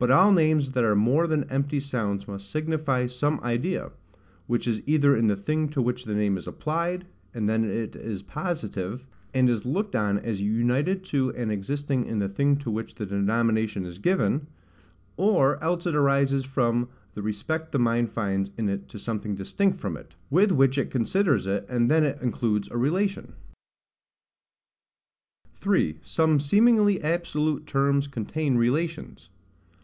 But 0.00 0.12
all 0.12 0.30
names 0.30 0.70
that 0.74 0.84
are 0.84 0.94
more 0.94 1.26
than 1.26 1.42
empty 1.50 1.80
sounds 1.80 2.28
must 2.28 2.48
signify 2.48 3.08
some 3.08 3.40
idea, 3.40 3.90
which 4.46 4.68
is 4.68 4.80
either 4.86 5.16
in 5.16 5.26
the 5.26 5.34
thing 5.34 5.68
to 5.70 5.82
which 5.82 6.04
the 6.04 6.14
name 6.14 6.36
is 6.36 6.46
applied, 6.46 7.04
and 7.34 7.48
then 7.48 7.64
it 7.64 7.96
is 7.96 8.22
positive, 8.22 9.04
and 9.34 9.50
is 9.50 9.64
looked 9.66 9.96
on 9.96 10.16
as 10.20 10.40
united 10.40 11.02
to 11.06 11.32
and 11.34 11.50
existing 11.50 12.04
in 12.04 12.20
the 12.20 12.28
thing 12.28 12.56
to 12.58 12.70
which 12.70 12.94
the 12.94 13.06
denomination 13.06 13.84
is 13.84 13.98
given; 13.98 14.46
or 15.16 15.60
else 15.60 15.84
it 15.84 15.96
arises 15.96 16.44
from 16.44 16.88
the 17.14 17.22
respect 17.22 17.72
the 17.72 17.78
mind 17.80 18.08
finds 18.08 18.52
in 18.56 18.68
it 18.68 18.88
to 18.90 19.00
something 19.00 19.34
distinct 19.34 19.80
from 19.80 19.96
it, 19.96 20.14
with 20.30 20.52
which 20.52 20.78
it 20.78 20.92
considers 20.92 21.44
it, 21.48 21.66
and 21.68 21.90
then 21.90 22.04
it 22.04 22.22
includes 22.22 22.68
a 22.70 22.76
relation. 22.76 23.32
3. 25.54 25.98
Some 26.04 26.38
seemingly 26.38 27.02
absolute 27.02 27.66
Terms 27.66 28.06
contain 28.06 28.54
Relations. 28.56 29.30